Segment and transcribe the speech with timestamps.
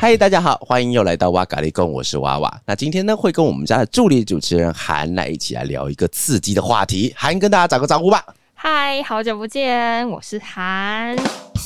[0.00, 2.62] 嗨，大家好，欢迎又来到哇咖喱贡，我是娃娃。
[2.64, 7.12] 那今天呢，会跟我们家的助理主持人韩来一起来聊一个刺激的话题。
[7.16, 8.24] 韩跟大家打个招呼吧。
[8.54, 11.16] 嗨，好久不见，我是韩。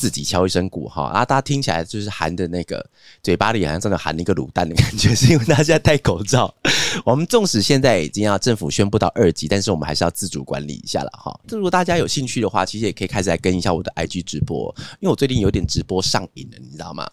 [0.01, 2.83] 自己敲一声鼓哈啊，大家听起来就是韩的那个
[3.23, 6.53] 嘴巴里好像真的含了一个卤蛋的感觉，是因为大家在戴口罩。
[7.05, 11.39] 我们纵使现在已经要政府宣布到二级，但是我们还是要自主管理一下了哈。
[11.49, 17.07] 如果大家有兴趣的话，其实也可以开始来跟一下我的 IG 直播，因为我最近有点直播上瘾了，你知道吗？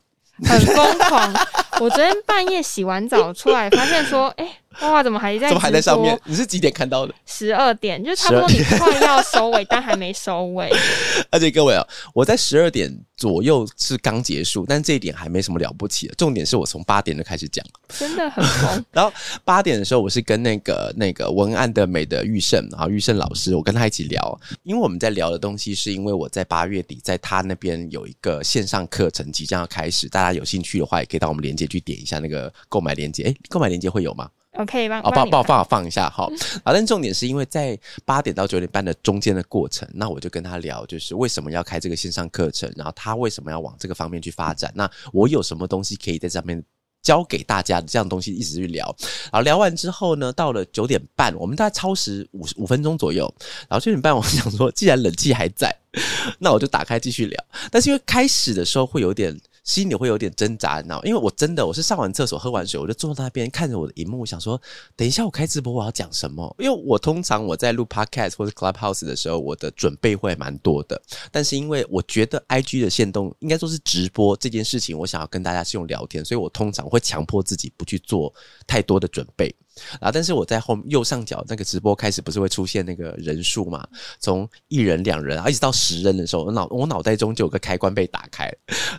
[0.46, 1.34] 很疯狂。
[1.80, 4.48] 我昨天半夜洗完澡出来，发现说，哎，
[4.88, 5.48] 娃怎么还在？
[5.48, 6.20] 怎么还在上面？
[6.26, 7.14] 你是几点看到的？
[7.26, 10.72] 十二点，就差不多你快要收尾，但还没收尾。
[11.32, 16.14] 而且各位啊，我在十二点左右是刚结束，但这一点还没什么了不起的。
[16.16, 18.86] 重点是我从八点就开始讲，真的很疯。
[18.92, 19.12] 然后
[19.44, 33.24] 八点的时候，我是跟那个那个文案的美的玉胜啊，玉胜老师，我跟他一起聊，因为我们在聊的东西，是因为我在八月底在他那边有一个线上课程即将要开始，大家有兴趣的话，也可以到我们链接去点一下那个购买链接。
[33.24, 34.30] 哎，购买链接会有吗？
[34.60, 36.30] 我可以帮，好，帮帮我放放一下哈。
[36.66, 46.62] 啊，但重点是因为在八点到九点半的中间的过程，那我就跟他聊，就是为什么要开这个线上课程，然后他为什么要往这个方面去发展，那我有什么东西可以在上面
[47.02, 48.94] 教给大家的这样东西，一直去聊。
[49.32, 53.34] 然后聊完之后呢，到了九点半，我们大概超时五五分钟左右。
[53.70, 55.74] 然后九点半，我想说，既然冷气还在，
[56.38, 57.46] 那我就打开继续聊。
[57.72, 59.40] 但是因为开始的时候会有点。
[59.70, 64.60] 心里会有点挣扎，你知道因为我真的我是上完厕所喝完水，我就坐在那边看着我的荧幕，想说
[64.96, 66.56] 等一下我开直播我要讲什么？
[66.58, 71.00] 因为我通常我在录 podcast 或者 clubhouse 的时候，我的准备会蛮多的。
[71.32, 78.34] 但是因为我觉得 IG 的线动应该说是直播这件事情，我想要跟大家是用聊天，所以我通常会强迫自己不去做
[78.66, 79.56] 太多的准备。
[80.00, 83.88] 然后，但是我在后右上角那个直播开始不是会出现那个人数嘛？
[84.20, 88.52] 从一人、两人，然后一直到十人的时候，我脑我脑袋中就有个开关被打开，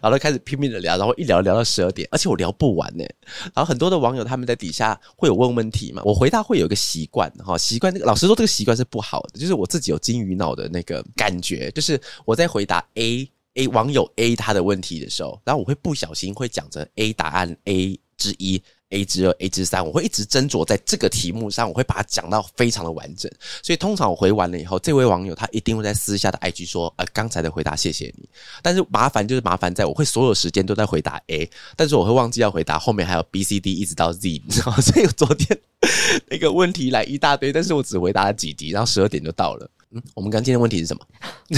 [0.03, 3.05] 然后开始拼命的聊，然后一聊聊到十二点，而且我聊不完呢。
[3.55, 6.03] 然后很多的网友他们在底下会有问问题嘛？
[6.05, 18.63] 我回答会有一个习惯哈，习惯那个老师说这个习惯是不好的，就是我自己有金鱼脑的那个感觉，就是我在回答 A A 网友 A 他的问题的时候，然后我会不小心会讲成 A 答案 A 之一。
[18.91, 23.31] A 之二、A 之三，我会一直斟酌在这个题目上，我会把它讲到非常的完整。
[23.63, 28.29] 所以通常我回完了以后，这位网友他一定会在私下的 IG 说：“呃，刚才的回答谢谢你。”
[28.63, 34.79] 但是麻烦就是麻烦在我会所有时间都在回答 A，但是我会忘记要回答后面还有 B、C、D 一直到 Z，你知道吗？
[34.83, 35.59] 所以昨天
[36.29, 39.71] 那个问题来一大堆，但是我只回答了几题，然后十二点就到了。
[39.93, 41.05] 嗯，我们刚今天问题是什么？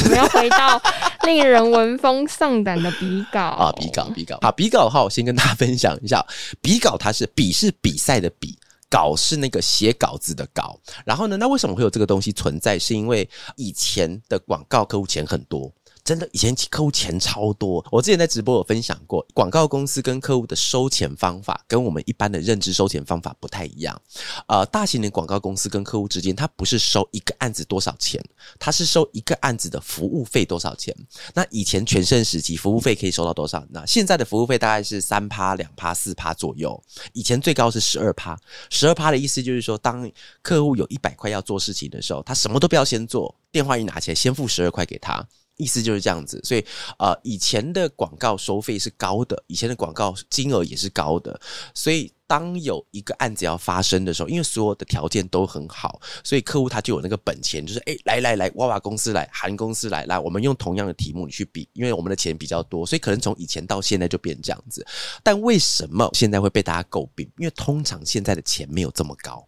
[0.03, 0.81] 我们要回到
[1.27, 3.73] 令人闻风丧胆的笔稿 啊！
[3.73, 4.39] 笔稿，笔稿。
[4.41, 6.25] 好，笔稿的话，我先跟大家分享一下。
[6.63, 10.81] 笔稿它是笔是比赛的笔，稿是那个写稿子的稿。
[11.05, 12.79] 然后呢，那为什么会有这个东西存在？
[12.79, 15.71] 是因为以前的广告客户钱很多。
[16.05, 17.85] 真的，以前客户钱超多。
[17.91, 24.03] 我之前在直播有分享过，广告公司跟客户的收钱方法跟我们一般的认知收钱方法不太一样。
[24.49, 28.21] 呃，大型的广告公司跟客户之间，它不是收一个案子多少钱，
[28.59, 30.93] 它是收一个案子的服务费多少钱。
[31.35, 33.65] 那以前全盛时期，服务费可以收到多少？
[33.71, 36.83] 那现在的服务费大概是三趴、两趴、四趴左右。
[37.13, 38.37] 以前最高是十二趴，
[38.71, 40.11] 十二趴的意思就是说，当
[40.43, 45.25] 客户有一百块要做事情的时候，他什么都不要先做，电话一拿起来，先付十二块给他。
[45.63, 46.65] 意思就是这样子，所以
[46.99, 51.41] 呃，以前的广告收费是高的，以前的广告金额也是高的，
[51.73, 64.85] 所以当有一个案子要发生的时候，因为所有的条件都很好，所以客户他就有那个本钱，就是哎，来来来，娃娃公司来，韩公司来，来，我们用同样的题目你去比，因为我们的钱比较多，所以可能从以前到现在就变这样子。
[65.23, 67.31] 但为什么现在会被大家诟病？
[67.39, 69.47] 因为通常现在的钱没有这么高。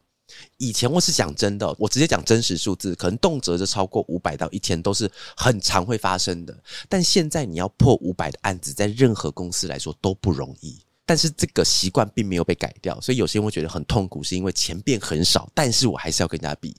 [0.59, 6.57] 以前我是讲真的，我直接讲真实数字，可能动辄就超过五百到一千，都是很常会发生的。
[6.89, 10.79] 但现在你要破五百的案子，在任何公司来说都不容易。
[11.07, 16.75] 但是这个习惯并没有被改掉，所以有些人会觉得很痛苦，是因为钱变很少，但是我还是要跟大家比。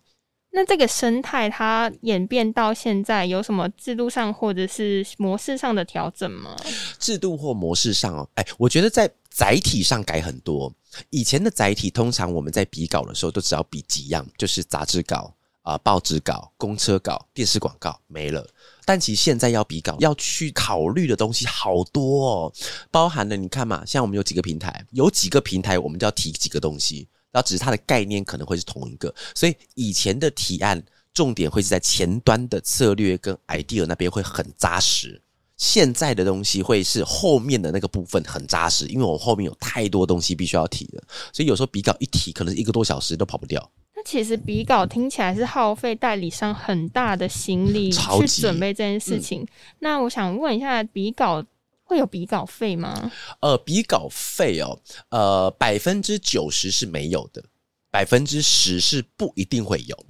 [0.52, 6.56] 那这个生态它演变到现在，有什么制度上或者是模式上的调整吗？
[6.98, 10.74] 制度或模式上哦，哎，我觉得在载体上改很多。
[11.10, 18.48] 以前的载体通常我们在比稿的时候，都只要比几样，就是杂志稿啊、报纸稿、公车稿、电视广告没了。
[18.86, 22.54] 但其实现在要比稿，要去考虑的东西好多哦，
[22.92, 27.08] 包含了你看嘛，像我们有几个平台，有几个平台我们就要提几个东西。
[27.32, 30.82] 然后只是它的概念可能会是同一个，所以以前的提案
[31.14, 35.22] 重点会是在前端的策略跟 idea 那边会很扎实。
[35.58, 43.72] 现在的东西会是后面的那个部分很扎实，因为我后面有太多东西必须要提的，所以有时候比稿一提，可能一个多小时都跑不掉。
[43.96, 49.48] 那其实比稿听起来是耗费代理商很大的心力去准备这件事情。
[49.80, 51.42] 那我想问一下，比稿
[51.86, 53.10] 会有比稿费吗？
[53.40, 54.78] 呃，比稿费哦，
[55.10, 57.42] 呃，百分之九十是没有的，
[57.90, 60.06] 百分之十是不一定会有，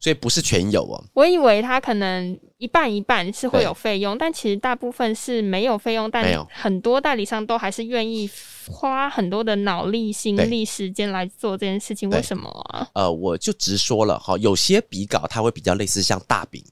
[0.00, 1.04] 所以不是全有哦。
[1.14, 8.28] 我以为它可能一半一半是会有费用，但其实大部分是没有费用，但很多代理商都还是愿意
[8.66, 12.08] 花很多的脑力、心力、时间来做这件事情。
[12.10, 12.88] 为什么啊？
[12.94, 16.64] 呃，我就直说了哈，有些笔稿它会比较类似像大饼。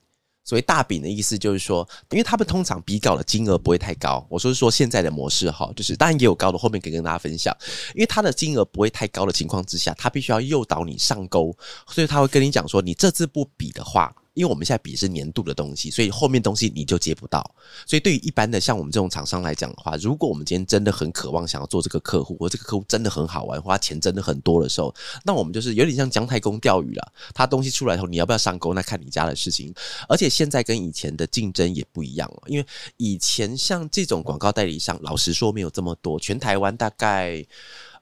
[0.48, 4.26] 所谓大饼的意思就是说，因为他们通常比稿的金额不会太高。
[4.30, 7.54] 我说是说现在的模式哈，就是当然也有高的，后面可以跟大家分享。
[7.94, 11.54] 因为他的金额不会太高的情况之下，他必须要诱导你上钩，
[11.86, 17.44] 所以他会跟你讲说，你这次不比的话，因为我们现在比是年度的东西，所以后面东西你就接不到。
[17.84, 24.94] 所以对于一般的像我们这种厂商来讲的话，如果我们今天真的很渴望想要做这个客户，或这个客户真的很好玩，花钱真的很多的时候，
[25.24, 27.12] 那我们就是有点像姜太公钓鱼了。
[27.34, 29.74] 他东西出来后，你要不要上钩，那看你家的事情。
[30.08, 37.44] 而且现在跟以前的竞争也不一样了，因为以前像这种广告代理商，老实说没有这么多，全台湾大概。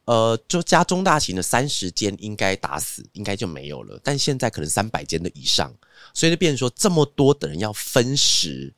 [0.06, 3.99] 呃，就加中大型的三十间应该打死，应该就没有了。
[4.05, 5.75] 但现在可能三百间的以上，
[6.16, 8.72] 所以就变成说这么多的人要分食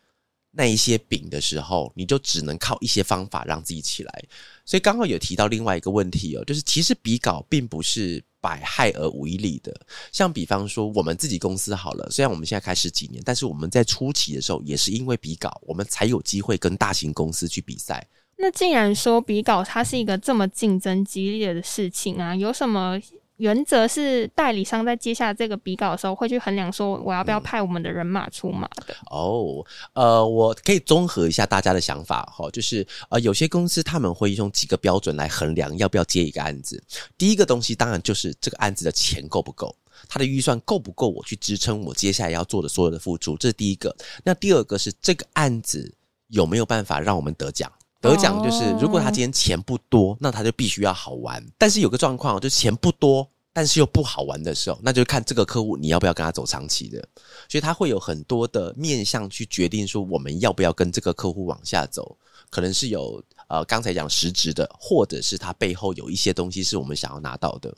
[0.50, 4.24] 那一些饼的时候，你就只能靠一些方法让自己起来。
[4.64, 9.72] 所以刚好有提到另外一个问题哦，就是其实比稿并不是百害而无一利的。
[10.10, 18.04] 像比方说我们自己公司好了，虽然我们现在开十几年，但是我们在初期的时候也是因为比稿，我们才有机会跟大型公司去比赛。
[18.36, 23.00] 那既然说比稿它是一个这么竞争激烈的事情啊，有什么
[23.38, 28.94] 原则是代理商在接下这个比稿的时候会去衡量说我要不要派我们的人马出马的？
[29.10, 29.64] 哦，
[29.94, 36.82] 呃，我可以综合一下大家的想法哈，就是呃，有些公司他们会用几个标准来衡量要不要接一个案子。
[37.16, 39.74] 第一个东西当然就是这个案子的钱够不够，
[40.08, 43.94] 他的预算够不够我去支撑我接下来要做的所有的付出，这是第一个。
[44.24, 45.94] 那第二个是这个案子
[46.26, 47.72] 有没有办法让我们得奖？
[48.00, 51.44] 得奖就是哦，如果他今天钱不多，那他就必须要好玩。
[51.58, 57.06] 但是有个状况，就是钱不多，但是又不好玩的时候，那就看这个客户你要不要跟他走长期的。
[57.48, 62.16] 所以他会有很多的面向去决定说我们要不要跟这个客户往下走，
[62.50, 67.74] 可能是有呃刚才讲实质的，或者是他背后有一些东西是我们想要拿到的。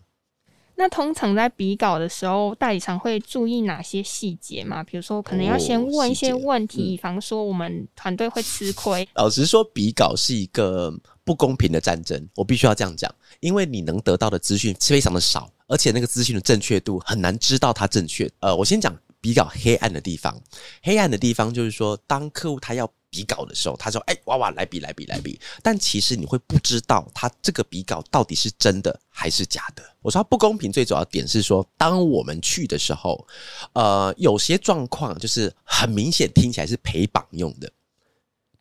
[0.80, 4.82] 那通常在比稿的时候，代理商会注意哪些细节吗？
[4.82, 9.06] 比如说，可能要先问一些问题，哦嗯以防说我们团队会吃亏。
[9.14, 10.90] 老实说，比稿是一个
[11.22, 18.26] 不公平的战争，我必须要这样讲，因为你能得到的资讯非常的少，而且那个资讯的正确度很难知道它正确。
[18.40, 20.40] 呃，我先讲比较黑暗的地方，
[20.82, 29.82] 黑暗的地方就是说，当客户他要比稿的时候，他说：“哎、哇哇，来比来比来比。”但其实你会不知道他这个比稿到底是真的还是假的。
[30.00, 33.26] 我说它不公平，最主要点是说，当我们去的时候，
[33.72, 37.70] 呃，有些状况就是很明显听起来是陪榜用的。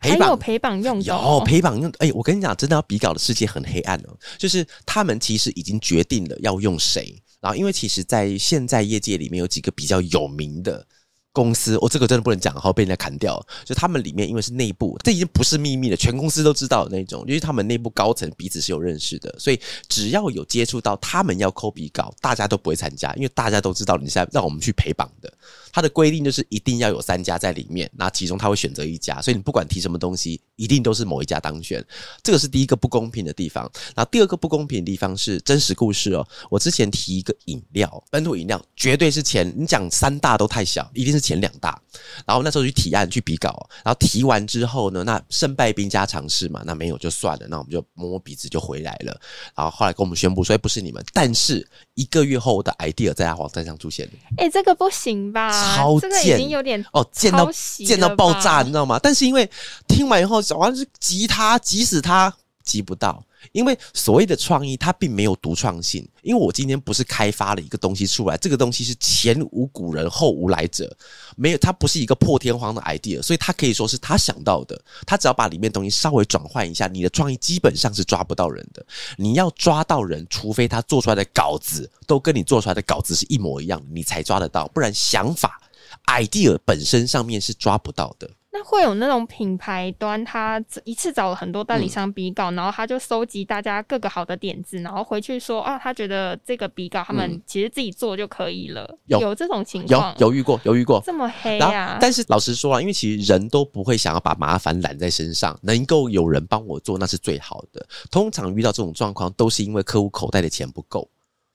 [0.02, 4.18] 陪还有陪榜用的有哦、陪榜用，哎、我跟你讲，真的要比稿的世界很黑暗哦。
[4.38, 10.86] 就是他们其实已经决定了要用谁，然后因为其实，在现在业界里面有几个比较有名的。
[11.32, 13.40] 公司，我、这个真的不能讲，然后被人家砍掉。
[13.64, 17.24] 就他们里面，因为是内部，这已经不是秘密了，全公司都知道的那种。
[17.28, 25.32] 因为他们内部高层彼此是有认识的，所以只要有接触到他们要抠鼻稿，大家都不会参加，因为大家都知道你是在让我们去陪绑的。
[25.72, 31.86] 他的规定就是一定要有三家在里面，那其中他会选择一家，所以你不管提什么东西，一定都是某一家当选。
[32.24, 33.70] 这个是第一个不公平的地方。
[33.96, 36.28] 然后第二个不公平的地方是真实故事哦。
[36.50, 41.80] 我之前提一个饮料，本土饮料绝对是钱，你讲三大都太小，一定是前两大。
[42.26, 49.20] 然后那时候去提案去比稿，然后提完之后呢，那胜败兵家常事嘛，那没有就算了，那我们就摸摸鼻子就回来了。
[49.56, 54.12] 然后后来跟我们宣布说，哎，不是你们，但是一个月后我的 idea 在他网站上出现了。
[54.38, 55.76] 哎、这个不行吧？
[55.76, 59.00] 超这个已贱经有点哦，见到见到爆炸，你知道吗？
[59.02, 59.50] 但是因为
[59.88, 62.34] 听完以后，小王是急他，急死他，
[62.70, 63.24] 击不到。
[63.54, 66.06] 因为所谓的创意，它并没有独创性。
[66.22, 70.96] 因为我今天不是开发了一个东西出来，这个东西是前无古人后无来者，
[71.38, 74.80] 没有，它不是一个破天荒的 idea，所以它可以说是他想到的。
[75.08, 78.86] 他只要把里面东西稍微转换一下，你的创意基本上是抓不到人的。
[79.18, 85.62] 你要抓到人，除非他做出来的稿子都跟你做出来的稿子是一模一样，你才抓得到，不然想法。
[86.08, 88.30] idea 本身上面是抓不到的。
[88.52, 98.98] 那会有那种品牌端，他一次找了很多代理商比稿，然后他就收集大家各个好的点子，然后回去说啊，他觉得这个比稿他们其实自己做就可以了。
[99.06, 101.00] 有有这种情有况，犹豫过，犹豫过。
[101.06, 107.86] 这么黑啊？，但是老实说啊，因为其实人都不会想要把麻烦揽在身上，能够有人帮我做，那是最好的。
[108.10, 111.08] 通常遇到这种状况，都是因为客户口袋的钱不够。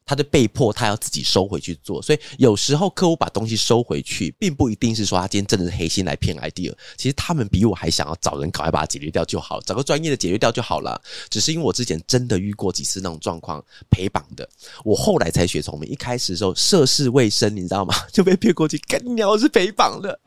[0.07, 6.73] 他就被迫他要自己收回去做，所以有时候客户把东西收回去，并不一定是说他今天真的是黑心来骗 idea。
[6.97, 11.01] 其实他们比我还想要找人赶快把它解决掉就好，找个专业的解决掉就好了。
[11.31, 14.49] 只是因为我之前真的遇过几次那种状况陪绑的，
[14.85, 15.89] 我后来才学聪明。
[15.89, 17.95] 一开始的时候涉世未深，你知道吗？
[18.13, 20.19] 就被骗过去，干你娘我是陪绑的。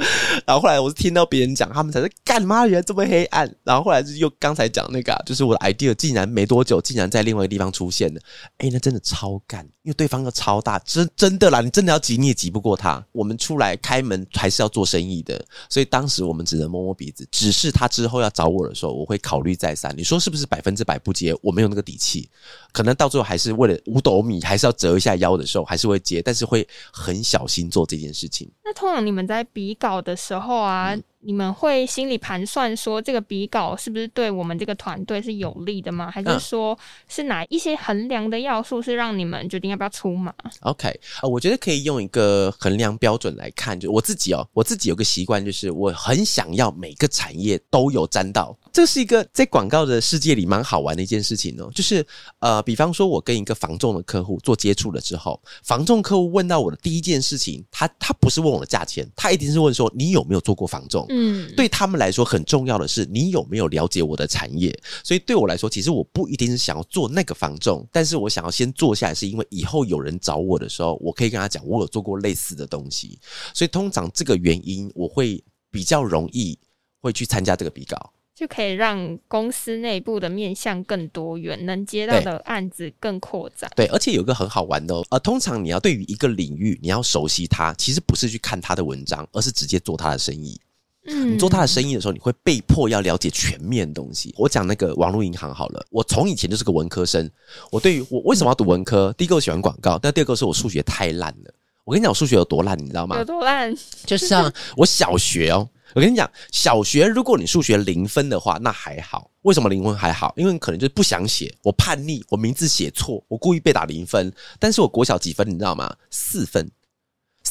[0.46, 3.54] 然后后来我是听到别人讲，他们才是干妈原来这么黑暗。
[3.64, 8.22] 然后后来就又刚才讲那个、啊，就是我的 idea 竟然没多久，竟然在另外一个地方出现了。
[8.58, 13.04] 哎，那真的超干，因为对方又超大，真真的啦，你真的要急你也急不过他。
[13.12, 17.28] 我们出来开门还是要做生意的，所以当时我们只能摸摸鼻子。
[17.32, 19.94] 只是他之后要找我的时候，我会考虑再三。
[19.98, 21.34] 你说是不是百分之百不接？
[21.42, 22.30] 我没有那个底气，
[22.72, 28.50] 可能到最后还是为了五斗米，还是要折一下腰的时候，还是会接，但是会很小心做这件事情。
[28.64, 36.10] 那通常你们在比稿的时候啊，嗯你们会心里盘算说这个比稿是不是对我们这个团队是有利的吗？
[36.10, 36.80] 还是嗯说
[37.10, 40.88] 是哪一些衡量的要素是让你们决定要不要出马？OK，
[41.22, 51.68] 呃，我觉得可以用一个衡量标准来看，就我自己哦，我自己有个习惯，就是我很想要每个产业都有沾到，这是一个在广告的世界里蛮好玩的一件事情哦。
[51.74, 52.06] 就是
[52.38, 61.04] 呃，比方说我跟一个房仲的客户做接触了之后，房仲客户问到我的第一件事情，他他不是问我的价钱，他一定是问说你有没有做过房仲。
[61.10, 64.80] 嗯，对他们来说很重要的是，你有没有了解我的产业？
[65.04, 73.18] 所以对我来说，其实我不一定是想要做那个房仲，但是我想要先做下来，是因为以后有人找我的时候，我可以跟他讲我有做过类似的东西。
[73.56, 76.56] 所以通常这个原因，我会比较容易
[77.02, 78.14] 会去参加这个比稿。
[78.38, 83.68] 就可以让公司内部的面向更多元，能接到的案子更扩展。
[83.76, 90.62] 对，而且有一个很好玩的哦，呃，通常你要对于一个领域，你要熟悉它，其实不是去看他的文章，而是直接做他的生意。
[91.08, 94.32] 嗯，你做他的生意的时候，你会被迫要了解全面东西。
[94.38, 97.28] 我讲那个网络银行好了，我从以前就是个文科生，
[97.72, 99.12] 我对于我为什么要读文科？
[99.18, 101.52] 第一个我喜欢广告，但第二个是我数学太烂了。
[101.86, 103.26] 我跟你讲，我数学有多烂，你知道吗有？
[103.26, 103.76] 多烂？
[104.06, 109.32] 就像我小学哦，我跟你讲，小学如果你数学零分的话，那还好。
[109.44, 110.34] 为什么零分还好？
[110.36, 114.32] 因为你可能就是不想写，我叛逆，我名字写错，我故意被打零分。
[114.60, 115.96] 但是我国小几分，你知道吗？
[116.12, 116.70] 四分。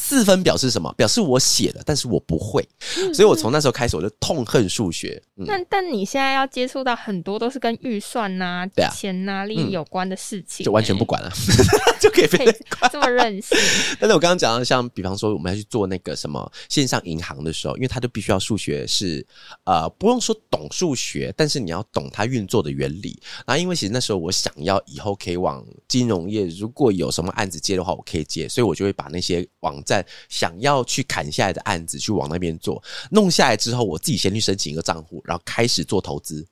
[0.07, 0.89] 四分表示什么？
[0.93, 2.65] 表示我写了，但是我不会，
[3.13, 5.21] 所以我从那时候开始我就痛恨数学。
[5.35, 11.29] 嗯，但但你现在要接触到很多都是跟预算呐、钱呐、利益有关的事情、就完全不管，了，
[11.99, 12.87] 就可以飞可以得快。
[12.89, 13.57] 这么任性。
[13.99, 19.25] 但是我刚刚讲到，像比方说我们要去做那个什么线上银行的时候，因为它就必须要数学是
[19.65, 23.21] 呃不用说懂数学，但是你要懂它运作的原理。
[23.45, 29.96] 然后因为其实那时候我想要以后可以往金融业，如果有什么案子接的话，我可以接，所以我就会把那些网站
[30.29, 32.81] 想要去砍下来的案子去往那边做。
[33.11, 36.47] 弄下来之后，我自己先去申请一个账户，然后开始做投资。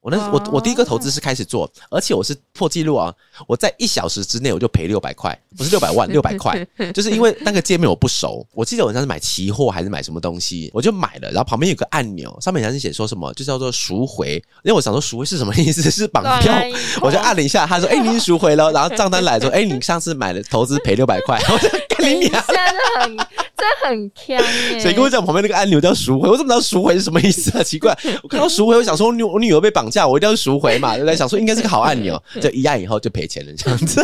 [0.00, 3.14] 我那我我第一个投资是开始做，而且我是破纪录啊！
[3.46, 8.46] 我在一小时之内我就赔六百块，不是六百万，六百块， 就是因为那个界面我不熟。
[8.54, 14.42] 我记得我好像是买期货还是买什么东西，我就买了，然后旁边有个按钮，上面好像是写说什么，就叫做赎回。
[14.62, 15.82] 因为我想说赎回是什么意思？
[15.90, 16.54] 是绑票，
[17.02, 22.52] 我就按了一下，他说：“哎、您赎回了。”然后账单来说：“哎、你上次买了投资赔六百块。”我就干等一你娘下，！
[22.54, 23.16] 这很
[23.60, 24.36] 这很强
[24.72, 24.80] 耶！
[24.80, 26.28] 谁跟我讲旁边那个按钮叫赎回？
[26.28, 27.62] 我怎么知道赎回是什么意思啊？
[27.64, 31.14] 奇怪，我看到赎回，我想说我女我女儿被绑架，我一定要赎回嘛，对不对？
[31.14, 34.02] 想说应该是个好按钮， 就一按以后就赔钱了，这样子。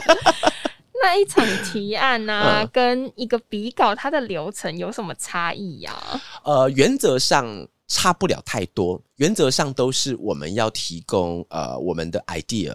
[1.02, 5.94] 那一场提案呢、嗯跟一个比稿，它的流程有什么差异呀、
[6.42, 7.46] 呃，原则上
[7.86, 12.74] 差不了太多，原则上都是我们要提供呃我们的 idea、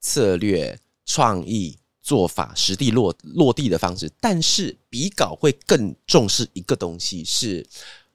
[0.00, 1.76] 策略、创意。
[2.04, 7.66] 做法实地落落地的方式，但是比稿会更重视一个东西是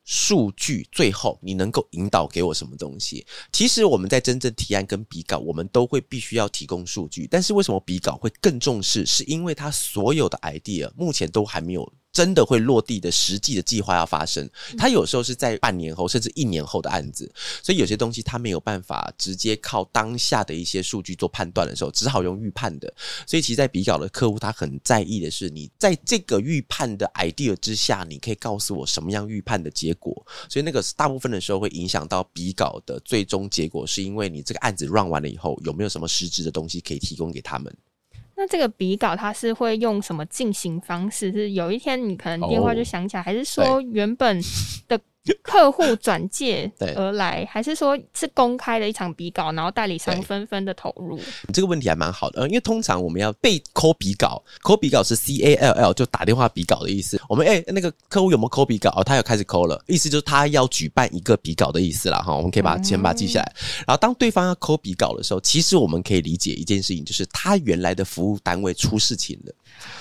[0.06, 0.88] 数据。
[0.92, 3.26] 最后你能够引导给我什么东西？
[3.52, 7.28] 其实我们在真正提案跟比稿，我们都会必须要提供数据。
[7.30, 9.08] 但是为什么比稿会更重视？
[9.08, 14.50] 是因为它所有的 idea 目前都还没有真的会落地的实际的计划要发生。
[14.78, 17.32] 它有时候是在半年后甚至一年后的案子，
[17.64, 22.94] 所以有些东西它没有办法直接靠当下的一些数据做判断的时候，只好用预判的。
[23.26, 30.26] 所以其实，在比稿的客户他很在意的是，你在这个预判的 idea 之下，你可以告诉我什么样预判的结果。
[30.50, 37.76] 所以那个大部分的时候会影响到比稿的最终结果，是因为你这个案子 run 完了以后，有没有什么实质的东西可以提供给他们？
[38.40, 41.30] 那这个笔稿它是会用什么进行方式？
[41.34, 44.40] 是有一天你可能电话就响起来，还是说原本
[44.88, 44.98] 的
[45.44, 51.20] 客户转介对而来，还是说是公开的一场比稿，然后代理商纷纷的投入？
[51.54, 57.20] 这个问题还蛮好的，呃，因为通常我们要被抠比稿，抠比稿是 C A L L，就打电话比稿的意思。
[57.28, 58.90] 我们哎、那个客户有没有抠比稿？
[58.96, 62.20] 哦，他有开始抠了，意思就是他要举办一个比稿的意思啦。
[62.20, 62.36] 哈。
[62.36, 63.54] 我们可以把它先把它记下来。
[63.86, 69.54] 然后当对方要抠比稿的时候，其实我们可以理解一件事情，就是他原来的服务单位出事情了。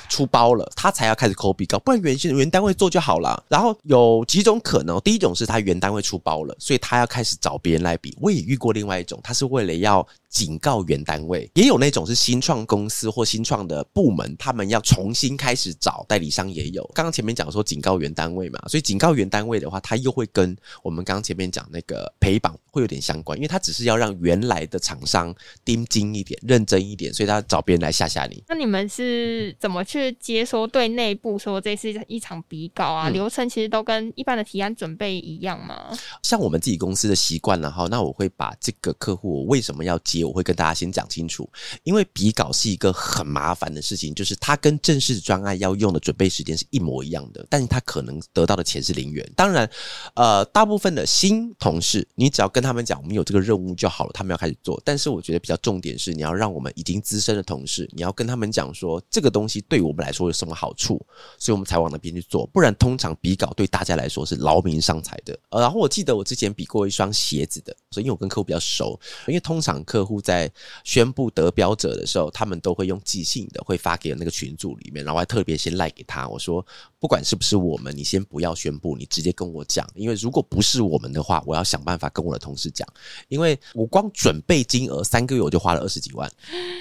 [0.08, 3.42] 出包了，他才要开始抠鼻高，不然原先原单位做就好了。
[3.48, 8.16] 然后有几种可能，第一种是他原单位出包了，所以他要开始找别人来比。
[8.20, 16.84] 我也遇过另外一种，他是为了要警告原单位，也有那种是新创公司或新创的部门，他们要重新开始找代理商，也有。
[16.94, 28.42] 刚刚前面讲说警告原单位嘛，所以警告原单位的话，它又会跟我们刚刚前面讲那个陪绑会有点相关，因为它只是要让原来的厂商盯紧一点、认真一点，所以他找别人来吓吓你。
[28.48, 33.08] 那你们是怎么去接收对内部说这是一场比稿啊？
[33.08, 35.90] 嗯流程其实都跟一般的提案准备一样吗？
[36.22, 41.48] 像我们自己公司的习惯了哈，那我会把这个客户我为什么要接，我会跟大家先讲清楚，
[41.82, 49.28] 因为比稿是一个很麻烦的事情，就是它跟正式专案要用的准备时间是一模一样的，但是它可能得到的钱是零元。
[49.36, 49.68] 当然，
[50.14, 54.80] 呃，大部分的新同事，你只要跟他们讲我们有这个任务就好了，他们要开始做。
[54.84, 61.04] 但是我觉得比较重点是，你要让我们已经资深的同事，你要跟他们讲说这个东西对我们来说有什么好处，
[61.38, 62.46] 所以我们才往那边去做。
[62.48, 65.38] 不然，通常比稿对大家来说是劳民伤财的。
[65.50, 70.50] 呃，然后我记得我之前比过一双鞋子的，所以因为我跟客户比较熟，因为通常客户在
[70.84, 76.64] 宣布得标者的时候，他们都会用寄信的，会发给那个群组里面，然后还特别先赖给他，我说
[76.98, 82.88] 不管是不是我们，你先不要宣布，你直接跟我讲，因为如果不是我们的话，我要想办法跟我的同事讲，
[83.28, 86.30] 因为我光准备金额三个月我就花了二十几万，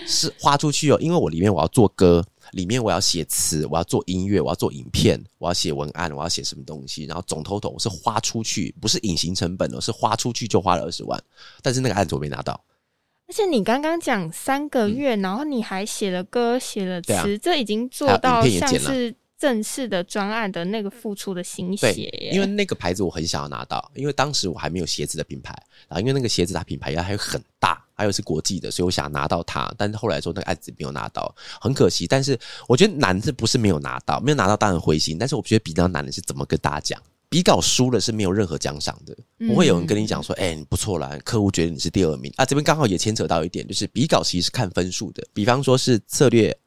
[0.07, 2.25] 是花出去哦，因为我里面我要做歌。
[2.53, 11.21] 里面我要写词，我要做音乐，我要做影片，我要写文案，我要写什么东西，然后总头头是花出去，不是隐形成本哦，是花出去就花了二十万，
[11.61, 12.57] 但是那个案子我没拿到。
[13.27, 21.93] 而且你刚刚讲三个月，然后你还写了歌、写了词，这已经做到像是正式的专案的那个付出的心血
[22.31, 25.53] 因为那个牌子我很想要拿到，因为当时我还没有鞋子的品牌，
[25.89, 32.07] 然后因为那个鞋子它品牌还有很大，还有是国际的，所以我想拿到它，但是后来说那个案子没有拿到，很可惜。
[32.07, 34.21] 但是我觉得难是不是没有拿到？
[34.21, 37.01] 没有拿到当然灰心，但是我觉得比较难的是怎么跟大家讲。
[37.29, 39.15] 比稿输了是没有任何奖赏的，
[39.47, 42.45] 不会有人跟你讲说，哎、你不错啦，客户觉得你是第二名啊。
[42.45, 46.57] 这边刚好也牵扯到一点，就是比稿其实是看分数的，比方说是策略、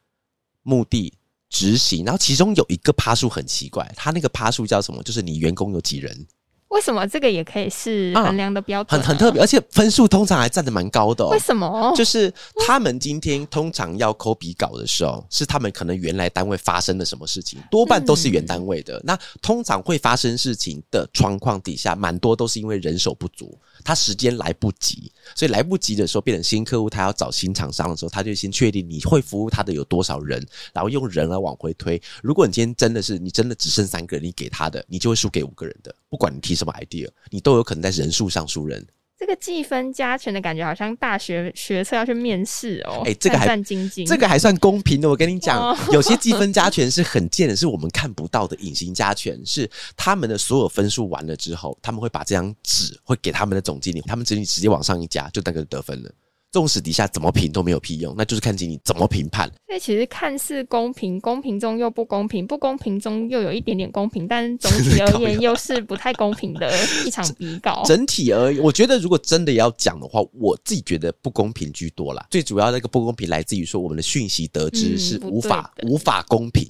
[0.61, 1.11] 目的、
[1.49, 5.01] 执行，然后其中有一个趴数很奇怪，他那个趴数叫什么？
[5.01, 6.27] 就是你员工有几人，
[6.71, 9.39] 为什么这个也可以是啊衡量的标准、很很特别，。
[9.41, 11.37] 而且分数通常还占的蛮高的哦为。
[11.39, 11.93] 什么？
[11.95, 12.33] 就是
[12.65, 19.01] 他们今天通常要抠笔稿的时候，是他们可能原来单位发生了什么事情，多半都是原单位的。
[19.03, 32.01] 那通常会发生事情的状况底下，蛮多都是因为人手不足，他时间来不及，所以来不及的时候，变成新客户他要找新厂商的时候，他就先确定你会服务他的有多少人，然后用人来往回推。
[32.23, 38.85] 如果你今天真的是你真的只剩三个人，你给他的，你就会输给五个人的，不管你提什么 idea，你都有可能在人数上输人。
[39.17, 43.03] 这个计分加权的感觉好像大学学测要去面试哦。
[43.05, 44.07] 哎这个还战战兢兢。
[44.07, 56.11] 这个还算公平的，我跟你讲哦，有些计分加权是很贱的，是我们看不到的隐形加权，是他们的所有分数完了之后，他们会把这张纸会给他们的总经理，他们经理直接往上一加，就那个得分了。
[56.51, 59.49] 这种史底下怎么评都没有屁用，那就是看经理怎么评判。
[59.67, 66.69] 所以其实看似公平，公平中又不公平，不公平中又有一点点公平，但总体而言又是不太公平的
[67.05, 67.83] 一场比稿。
[67.87, 72.27] 整体而言，我觉得如果真的要讲的话，我自己觉得不公平居多啦。
[72.29, 76.67] 最主要的一个不公平来自于说我们的讯息得知嗯是无法、的无法公平。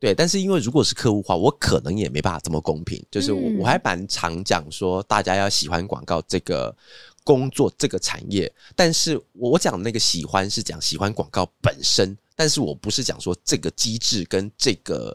[0.00, 3.04] 对，但是因为如果是客户化，我可能也没办法这么公平。
[3.10, 6.72] 就是我、嗯我还蛮常讲说，大家要喜欢广告这个
[7.28, 15.14] 工作这个产业，但是我讲那个喜欢是讲喜欢广告本身，但是我不是讲说这个机制跟这个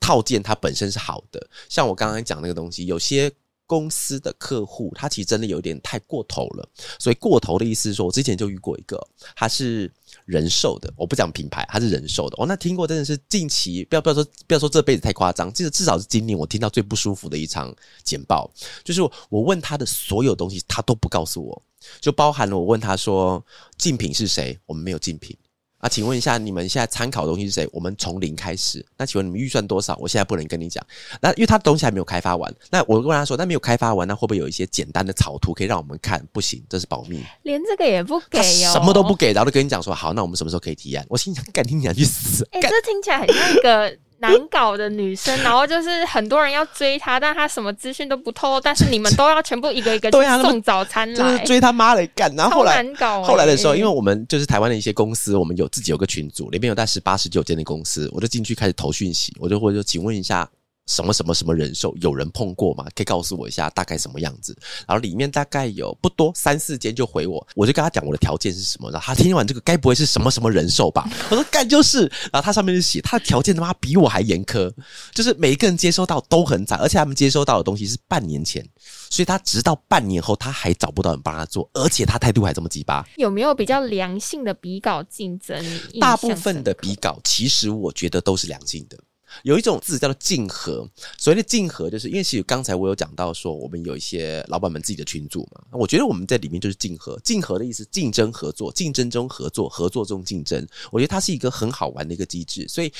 [0.00, 1.48] 套件它本身是好的。
[1.68, 3.30] 像我刚刚讲那个东西，有些。
[3.64, 6.68] 公司的客户，他其实真的有点太过头了。
[6.98, 9.00] 所以过头的意思是说，我之前就遇过一个，
[9.34, 9.90] 他是
[10.24, 12.36] 人寿的，我不讲品牌，他是人寿的。
[12.38, 18.50] 哦，那听过真的是近期，不要不要说不要说这辈子太夸张，这个至少是今年我听到最不舒服的一场简报，
[18.84, 21.62] 就是我问他的所有东西，他都不告诉我，
[22.00, 23.44] 就包含了我问他说
[23.76, 25.36] 竞品是谁，我们没有竞品。
[25.82, 27.68] 啊，请问一下，你们现在参考的东西是谁？
[27.72, 28.86] 我们从零开始。
[28.96, 29.96] 那请问你们预算多少？
[30.00, 30.86] 我现在不能跟你讲。
[31.20, 36.24] 那因为他的东西还没有开发完，那我问他说，那没有开发完，那会不会有一些简单的草图可以让我们看？
[36.32, 37.20] 不行，这是保密。
[37.42, 39.12] 连这个也不给他哦，什么都不。
[39.16, 41.04] 给，然后就跟你讲说，好，那我们什么时候可以提案？
[41.08, 42.46] 我心想，干你娘去死！
[42.52, 52.34] 哎、欸这听起来很像一个难搞的女生， 然后就是很多人要追她，但她什么资讯都不透露，但是你们都要全部一个一个去 对啊送早餐就是，追他妈来干。
[52.36, 53.26] 然后后来难搞欸。
[53.26, 60.48] 后来的时候，因为我们就是台湾的一些公司，我们有自己有个群组，里面有大概十八、十九间的公司，我就进去开始投讯息，我就会说，请问一下。
[60.86, 62.84] 什么什么什么人寿有人碰过吗？
[62.94, 64.56] 可以告诉我一下大概什么样子？
[64.86, 71.08] 然后里面大概有不多三四间就回我，我就跟他讲我的条件是什么，然后他听完这个该不会是什么什么人寿吧？
[71.30, 72.00] 我说干就是，
[72.32, 74.72] 然后他上面就写他的条件他妈比我还严苛，
[75.14, 78.66] 就是每一个人接收到都很惨，而且他们接收到的东西是半年前，
[79.08, 83.06] 所以他直到半年后他还找不到人帮他做，而且他态度还这么鸡巴。
[83.16, 85.64] 有没有比较良性的比稿竞争？
[86.00, 88.98] 大部分的比稿，其实我觉得都是良性的。
[89.42, 97.18] 有一种字叫做竞合，所谓的竞合，就是因为其实刚才我有讲到说，我们有一些老板们自己的群组嘛，我觉得我们在里面就是竞合。
[97.24, 100.66] 竞合的意思，竞争合作，竞争中合作，合作中竞争。
[100.90, 102.92] 我觉得它是一个很好玩的一个机制，所以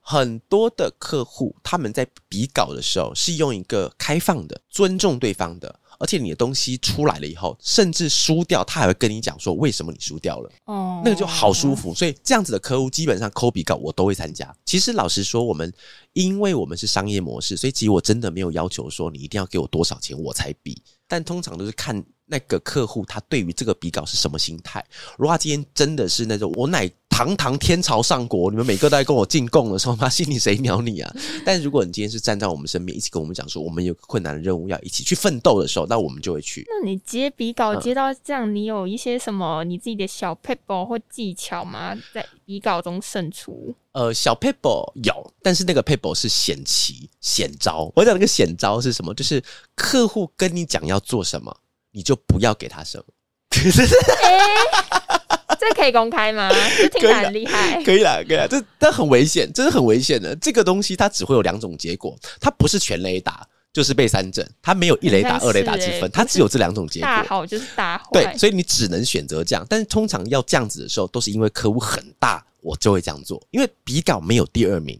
[0.00, 5.80] 很多的客户他们在比稿的时候是用一个开放的、尊重对方的。
[5.98, 10.50] 而且你的东西出来了以后，甚至输掉，他还会跟你讲说为什么你输掉了。
[10.64, 11.94] 哦，那个就好舒服。
[11.94, 14.54] 所以这样子的客户，基本上抠比稿我都会参加。
[14.64, 15.72] 其实老实说，我们
[16.12, 24.84] 因为我们是商业模式，所以其实我真的没有要求说你一定要给我多少钱我才比，但通常都是看那个客户他对于这个比稿是什么心态。
[25.16, 31.10] 如果他今天真的是那种我乃堂堂天朝上国，你们每个都在跟我进贡的时候，妈心里谁鸟你啊？
[31.46, 36.66] 但如果你今天是站在我们身边，一起跟我们讲说我们有困难的任务要一起去奋斗的时候，那我们就会去。
[36.68, 41.96] 那你接笔稿嗯接到这样，你有一些什么你自己的小 paper 或技巧吗？
[42.12, 43.74] 在笔稿中胜出？
[43.92, 47.90] 呃，小 paper 有，但是那个 paper 是险棋、险招。
[47.96, 49.14] 我讲那个险招是什么？
[49.14, 49.42] 就是
[49.74, 51.56] 客户跟你讲要做什么，
[51.92, 53.04] 你就不要给他什么。
[55.68, 56.48] 这可以公开吗？
[56.78, 57.82] 这听起来很厉害。
[57.82, 60.34] 可以啦，可以啦，这这很危险，这是很危险的。
[60.36, 67.06] 这个东西它只会有两种结果，它不是全雷打，就是被三整，它没有一雷打、二雷打之分，它只有这两种结果。
[67.08, 68.04] 大好就是大坏。
[68.12, 69.66] 对，所以你只能选择这样。
[69.68, 73.44] 但是通常要这样子的时候，都是因为客户很大，我就会这样做。
[73.50, 74.96] 因为比稿没有第二名，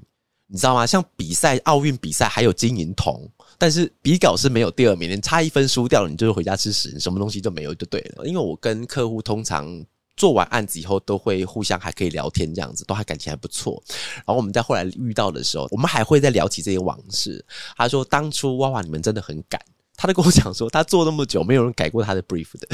[0.49, 0.85] 你知道吗？
[0.85, 8.27] 像比赛、奥运比赛还有金银铜，但是比稿是没有第二名，你差一分输掉了，你就是回家吃屎，你什么东西都没有就对了。
[8.27, 9.85] 因为我跟客户通常。
[10.17, 13.83] 做完案子以后，都会互相还可以聊天，这样子都还感情还不错。
[14.17, 17.45] 然后我们在后来遇到的时候，我们还会再聊起这些往事。
[17.77, 19.61] 他说：“当初哇哇，你们真的很赶。”
[19.99, 22.69] 他就跟我讲说，他做那么久，没有人改过他的 brief 的。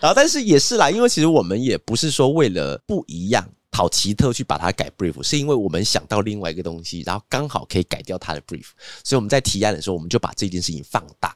[0.00, 8.66] 然后，但是也是啦，因为其实我们也不是说为了不一样讨奇特去把它改 brief，是因为我们想到另外一个东西，然后刚好可以改掉他的 brief，
[9.04, 11.34] 所以我们在提案的时候，我们就把这件事情放大。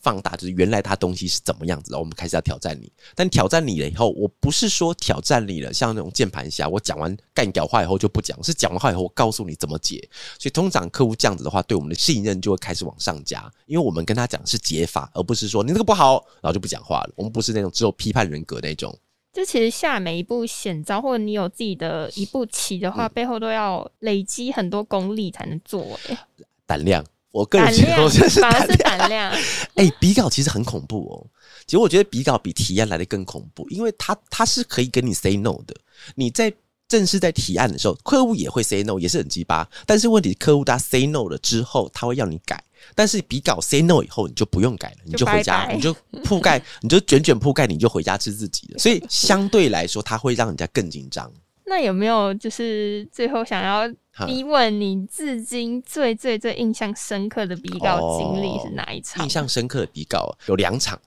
[0.00, 2.90] 放大就是原来他东西是怎么样子，然后我们开始要挑战你。
[3.14, 10.08] 但挑战你了以后，我不是说挑战你了，像那种键盘侠，我讲完干屌话以后就不讲，是讲完话以后我告诉你怎么解。
[10.38, 17.12] 所以通常客户这样子的话，对我们的信任就会开始往上加，因为我们跟他讲是解法，而不是说你这个不好，然后就不讲话了。
[17.14, 18.98] 我们不是那种只有批判人格那种。
[19.32, 26.18] 就其实下每一步险招，或者你有自己的一步棋的嗯话，背后都要累积很多功力才能做、欸。
[26.66, 29.32] 胆量，我个人觉得反而是胆量。
[29.76, 31.26] 哎、比稿其实很恐怖哦。
[31.66, 35.74] 其实我觉得比稿比提案来的更恐怖，因为他他是可以跟你 say no 的。
[36.16, 36.52] 你在
[36.88, 39.68] 正式在提案的时候，客户也会 say no，也是很鸡巴。
[39.86, 42.60] 但是问题，客户他 say no 了之后，他会要你改。
[42.94, 48.78] 但是比稿 say no 以后，你就不用改了，你就回家，拜拜你就铺盖， 你就卷卷铺盖，你就回家吃自己的。
[48.78, 51.30] 所以相对来说，它会让人家更紧张。
[51.66, 53.94] 那有没有就是最后想要哈
[54.26, 59.24] 逼问你至今最最最印象深刻的比稿经历是哪一场？
[59.24, 61.00] 印象深刻的比稿有两场，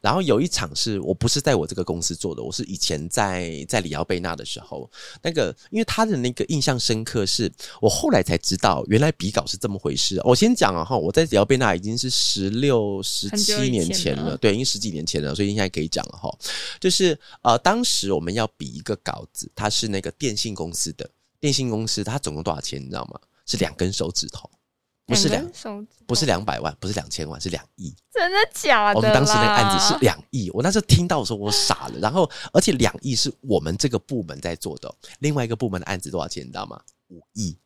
[0.00, 4.90] 然后有一场是我不是在我这个公司做的，我是以前在在里奥贝纳的时候，
[5.22, 10.20] 那个因为他的那个印象深刻是，我后来才知道原来比稿是这么回事。
[10.24, 16.36] 我先讲啊哈，我在里奥贝纳已经是十六、十七年前了，前了对，已经十几年前了，所以现在可以讲了哈。
[16.80, 21.08] 就是呃，当时我们要比一个稿子，它是那个电信公司的，
[21.40, 23.20] 电信公司它总共多少钱你知道吗？
[23.46, 24.50] 是两根手指头，
[25.06, 25.48] 不是两
[26.04, 27.94] 不是两百万，不是两千万，是两亿。
[28.12, 28.96] 真的假的？
[28.96, 31.98] 我们当时那个案子是，两亿，我那时候听到的时候我傻了。
[32.00, 36.80] 然后，而且两亿是我们这个部门在做的哦，另外一个部门的案子多少钱你知道吗？
[37.08, 37.56] 五亿，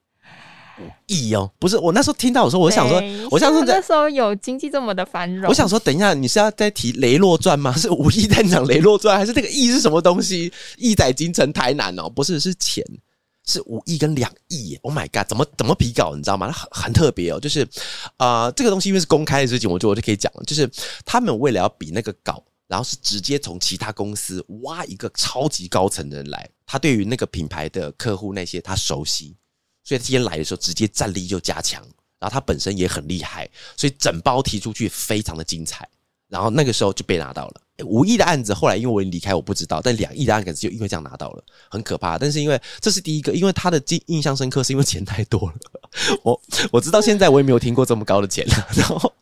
[0.78, 1.50] 五亿哦！
[1.58, 3.76] 不是，我那时候听到的时候，我想说我想说在。
[3.76, 7.72] 那时候有经济这么的繁荣，我想说，等一下，你是要在提雷洛传吗？
[7.72, 10.52] 是五亿在讲雷洛传，还是那个亿是什么东西？
[10.76, 12.84] 亿载京城台南哦，不是，是钱，
[13.50, 16.14] 是五亿跟两亿耶！Oh my god，怎么怎么比稿？
[16.14, 16.46] 你知道吗？
[16.46, 17.68] 它很很特别哦，就是
[18.18, 20.70] 呃，这个东西因为是公开的事情，我就我就可以讲了，就是
[21.04, 22.42] 他们为了要比那个稿。
[22.70, 29.34] 然后是直接从其他公司挖一个超级高层的人来，他对于那个品牌的客户那些他熟悉，
[29.82, 31.82] 所以他今天来的时候直接战力就加强，
[32.20, 35.88] 然后他本身也很厉害，所以整包提出去非常的精彩。
[36.28, 42.18] 然后那个时候就被拿到了五亿的案子，后来因为我离开，我不知道，但两亿的案子就因为这样拿到了，很可怕。
[42.18, 45.54] 但是因为这是第一个，因为他的印印象深刻，是因为钱太多了。
[46.22, 46.40] 我
[46.70, 48.46] 我直到现在我也没有听过这么高的钱。
[48.74, 49.12] 然后，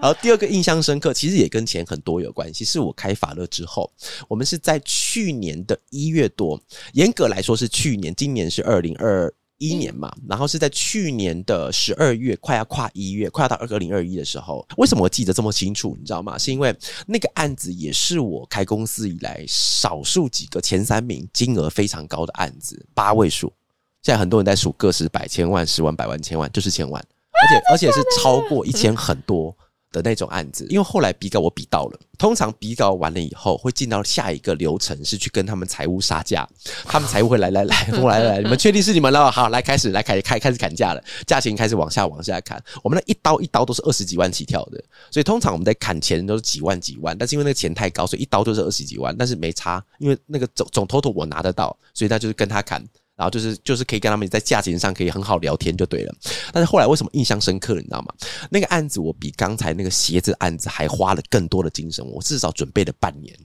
[0.00, 2.64] 然后第二个印象深刻，其实也跟钱很多有关系。
[2.64, 3.90] 是我开法乐之后，
[4.28, 6.60] 我们是在去年的一月多，
[6.92, 9.32] 严格来说是去年，今年是二零二。
[9.58, 15.96] 一年嘛，然后是在去年的十二月，快要跨一月，快要到二零二一的时候，为什么我记得这么清楚？
[15.98, 16.38] 你知道吗？
[16.38, 16.74] 是因为
[17.06, 23.52] 那个案子也是我开公司以来少数几个前三名，金额非常高的案子，八位数。
[24.00, 29.54] 现在很多人在数个十百千万、十万、百万、千万，就是千万，而且而且是超过一千很多。
[29.90, 36.48] 的那种案子，因为后来比稿我比到了，通常比稿完了以后会进到下一个流程，是去跟他们财务杀价，
[36.84, 39.30] 他们财务会来来来，我来来，你们确定是你们了？
[39.30, 52.84] 好，来开始来开开开始砍价了，价钱开始往下往下砍，我们那一刀一刀都是二十几万起跳的，所以通常我们在砍钱都是几万几万，但是因为那个钱太高，所以一刀就是二十几万，但是没差，因为那个总总 total 我拿得到，所以他就是跟他砍。
[53.18, 56.14] 然后就是就是可以跟他们在价钱上可以很好聊天就对了，
[56.52, 57.74] 但是后来为什么印象深刻？
[57.74, 58.14] 你知道吗？
[58.48, 63.36] 那个案子我比刚才那个鞋子案子还花了更多的精神，我至少准备了半年，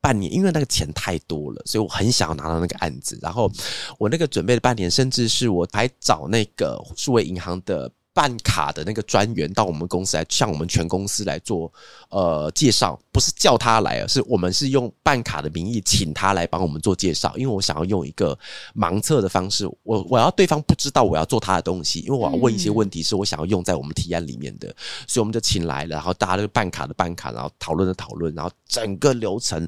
[0.00, 3.18] 半年，因为那个钱太多了，所以我很想要拿到那个案子。
[3.20, 3.50] 然后
[3.98, 7.90] 我那个准备了半年，甚至是我还找那个数位银行的。
[8.20, 11.72] 办卡的那个专员到我们公司来，向我们全公司来做
[12.10, 18.38] 呃介绍，不是叫他来啊，是我们是用办卡的名义请他来帮我们做介绍，因为我想要用一个
[18.76, 24.68] 盲测的方式，我我要对方不知道我要做他的东西，因为我要问一些问题是我想要用在我们提案里面的，
[25.06, 29.66] 所以我们就请来了，然后大家就办卡的办卡，然后讨论的讨论，然后整个流程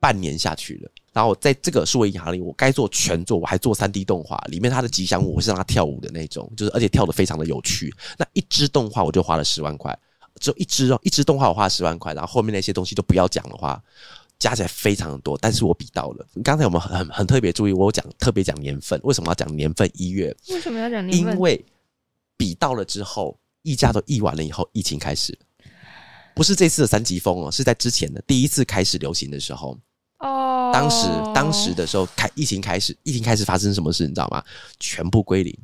[0.00, 0.90] 半年下去了。
[1.12, 7.94] 然后在这个数位银行里，我该做全做，我还做三 D 动画，里面它的吉祥物我是让它跳舞的那种，就是而且跳的非常的有趣。
[8.16, 9.96] 那一支动画我就花了十万块，
[10.40, 13.78] 只有一支哦，一支动画我花了十万块，然后后面那些东西都不要讲的话，
[14.38, 15.36] 加起来非常的多。
[15.36, 19.90] 但是我比到了，刚才我们很很特别注意，我讲特别讲年份，为什么要讲年份？
[19.92, 20.34] 一月？
[20.48, 21.34] 为什么要讲年份？
[21.34, 21.62] 因为
[22.38, 25.38] 比到了之后，议价都议完了以后，疫情开始，
[26.34, 29.78] 不是这次的三级风哦，是在之前的第一次开始流行的时候。
[30.22, 34.42] 哦，当时当时的时候开疫情开始，疫情开始发生什么事，你知道吗？
[34.78, 35.56] 全部归零，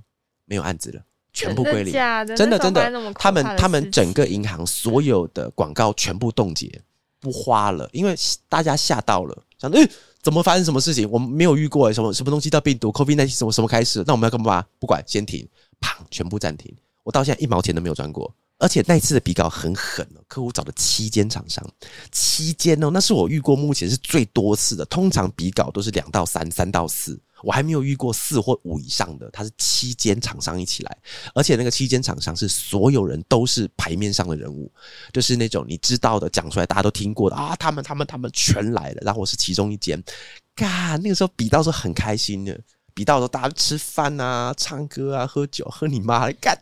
[0.44, 1.00] 没有案子了，
[1.32, 1.92] 全部归零，
[2.36, 6.82] 真的真的，他们他们整个银行所有的广告全部冻结，
[7.20, 8.16] 不花了，因为
[8.48, 9.88] 大家吓到了，想诶
[10.20, 11.08] 怎么发生什么事情？
[11.08, 14.02] 我们没有遇过什么什么东西叫病毒，COVID 那什么什么开始？
[14.06, 14.64] 那我们要干嘛？
[14.80, 15.48] 不管，先停，
[15.80, 18.34] 砰，全部暂停，我到现在一毛钱都没有赚过。
[18.58, 21.64] 而且那次的比稿很狠哦，客户找了七间厂商，
[22.10, 24.84] 七间哦，那是我遇过目前是最多次的。
[24.86, 29.30] 通常比稿都是两到三，三到四，我还没有遇过四或五以上的。
[29.30, 30.98] 他是七间厂商一起来，
[31.34, 34.70] 而且那个七间厂商是所有人都是牌面上的人物，
[35.12, 39.02] 就是那种你知道的，讲出来大家都听过的啊，他们他们他们全来了。
[39.02, 40.02] 然后我是其中一间，
[40.56, 42.60] 嘎，那个时候比到是很开心的。
[42.98, 46.58] 比到时候大家吃饭啊、唱歌啊、喝酒，喝你妈的干，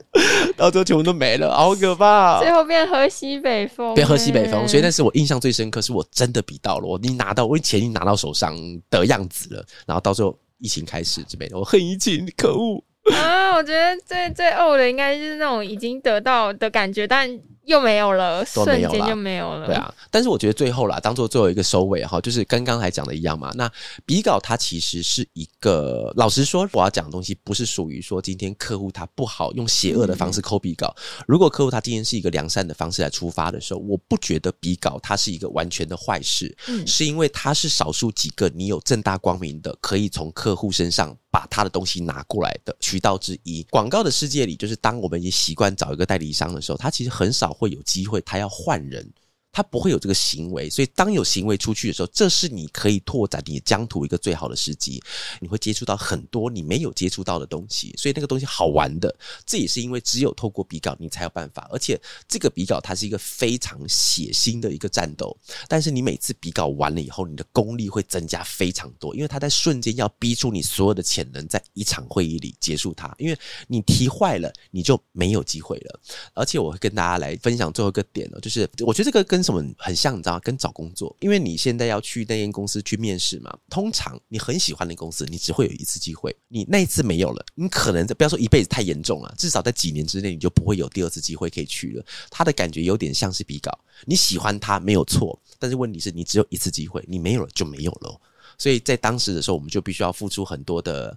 [0.54, 2.38] 到最后全部都没了，好可怕！
[2.40, 4.68] 最后变喝西北风，变喝西北风。
[4.68, 8.54] 所以那是我印象最深刻，是我真的比到了，我你拿到我钱已经拿到手上
[8.90, 9.64] 的样子了。
[9.86, 13.54] 然后到最后疫情开始这边，我恨疫情，可恶啊！
[13.54, 17.40] 我觉得最最呕的应该就是那种已经得到的感觉，但。
[17.66, 19.66] 又没有了，瞬间就没有了。
[19.66, 23.52] 对啊，但是我觉得最后啦，当做最后一个收尾哈，就是跟刚才讲的一样嘛。
[23.56, 23.70] 那
[24.04, 30.94] 比稿它其实是一个，老实说，我要讲的东西不是属于说今天客户他不好用邪恶的方式抠比稿。
[31.26, 41.16] 如果客户他今天是一个良善的方式来出发的时候，我不觉得比稿它是一个完全的坏事，是因为它是少数几个你有正大光明的可以从客户身上。
[41.36, 49.06] 把他的东西拿过来的渠道之一，广告的世界里，就是当我们已经习惯找一个代理商的时候，他其实很少会有机会，他要换人。
[49.52, 55.02] 他不会有这个行为，所以当有行为出去的时候，这是你可以拓展你疆土一个最好的时机。
[55.40, 59.14] 你会接触到很多你没有接触到的东西，所以那个东西好玩的。
[59.46, 61.66] 这也是因为只有透过比稿，你才有办法。
[61.72, 65.34] 而且这个比稿它是一个非常血腥的一个战斗，
[65.68, 73.14] 但是你每次比稿完了以后，你的功力会增加非常多，因为他在瞬间要逼出你所有的潜能，在一场会议里结束它。
[73.18, 76.00] 因为你提坏了，你就没有机会了。
[76.34, 80.38] 而且我会跟大家来分享最后一个点呢，就是我觉得这个跟 什么很像，你知道？
[80.40, 83.56] 跟找工作，因为你现在要去那间公司去面试嘛。
[83.70, 92.04] 通常你很喜欢那公司，你只会有一次机会，你那一次没有了，你可能不要说一辈子太严重了，至少在几年之内你就不会有第二次机会可以去了。
[92.30, 93.70] 他的感觉有点像是比稿，
[94.04, 98.20] 你喜欢他没有错，但是问题是你只有一次机会，你没有了就没有了。
[98.58, 101.14] 所以在当时的时候，我们就必须要付出很多的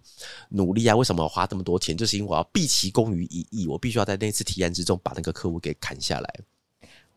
[0.50, 0.96] 努力啊。
[0.96, 1.96] 为什么要花这么多钱？
[1.96, 6.40] 就是因为我要毕其功于一役，我必须要在那次提案之中把那个客户给砍下来。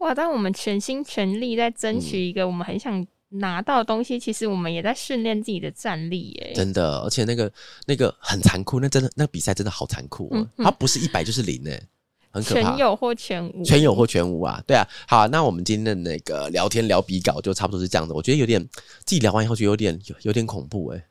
[0.03, 0.15] 哇！
[0.15, 6.53] 当我们全心全力在争取一个我们很想拿到的东西，其实我们也在训练自己的战力耶。
[6.55, 7.51] 真的，而且那个
[7.87, 10.47] 那个很残酷，那真的那个比赛真的好残酷哦。
[10.59, 11.83] 它不是一百就是零诶，
[12.31, 12.61] 很可怕。
[12.63, 14.63] 全有或全无，全有或全无啊！
[14.67, 18.15] 对啊，好，那我们今天的那个聊天聊比稿就差不多是这样的。
[18.15, 18.61] 我觉得有点
[19.05, 21.03] 自己聊完以后就有点有有点恐怖诶。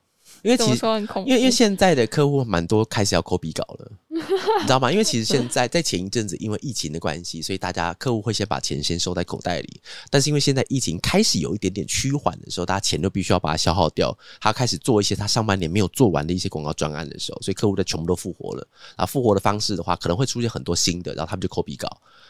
[0.44, 0.86] 因为其实，
[1.26, 4.19] 因为因为现在的客户蛮多开始要抠笔稿了，你
[4.63, 4.91] 知道吗？
[4.91, 9.82] 因为其实现在在前一阵子，因为疫情的关系，所以大家客户会先把钱先收在口袋里。
[10.10, 14.15] 但是因为现在疫情开始有一点点趋缓的时候，大家钱都必须要把它消耗掉。
[14.41, 18.67] 他开始做一些他上半年没有做完的一些广告专案的时候，所以客户的全部都复活了。
[18.97, 21.88] 啊，复活的方式的话，可能会出现很多新的，然后他们就抠笔稿。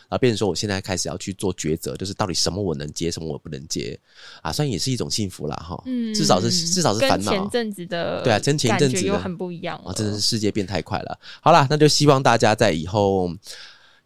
[0.07, 3.97] 然后，变成说我现在开始要去做抉择，就是到底什么我能接，什么我不能接
[4.41, 5.81] 啊，算也是一种幸福啦，哈。
[5.87, 7.31] 嗯，至少是至少是烦恼。
[7.31, 11.17] 前阵子的对啊，跟前一阵子又很不一样啊，真的是世界变太快了。
[11.41, 13.34] 好啦，那就希望大家在以后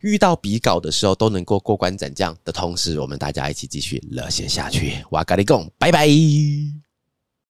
[0.02, 5.04] 遇到比稿的时候都能够过关斩将的同时，我们大家一起继续热血下去。
[5.10, 6.08] 哇，咖喱贡，拜拜。